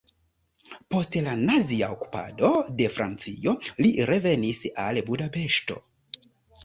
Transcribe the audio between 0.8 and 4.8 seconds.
Post la nazia okupado de Francio li revenis